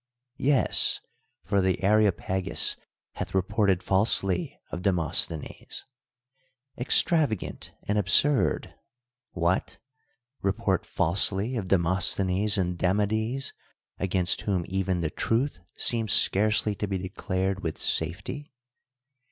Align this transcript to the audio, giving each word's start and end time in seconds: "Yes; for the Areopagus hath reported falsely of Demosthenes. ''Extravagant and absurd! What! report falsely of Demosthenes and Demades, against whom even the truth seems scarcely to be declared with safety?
"Yes; 0.39 0.99
for 1.43 1.61
the 1.61 1.83
Areopagus 1.83 2.75
hath 3.11 3.35
reported 3.35 3.83
falsely 3.83 4.59
of 4.71 4.81
Demosthenes. 4.81 5.85
''Extravagant 6.81 7.71
and 7.83 7.99
absurd! 7.99 8.73
What! 9.33 9.77
report 10.41 10.87
falsely 10.87 11.55
of 11.55 11.67
Demosthenes 11.67 12.57
and 12.57 12.79
Demades, 12.79 13.53
against 13.99 14.41
whom 14.41 14.65
even 14.67 15.01
the 15.01 15.11
truth 15.11 15.59
seems 15.77 16.13
scarcely 16.13 16.73
to 16.73 16.87
be 16.87 16.97
declared 16.97 17.61
with 17.61 17.77
safety? 17.77 18.51